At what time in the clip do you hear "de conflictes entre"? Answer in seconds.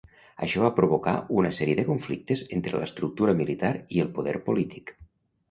1.79-2.81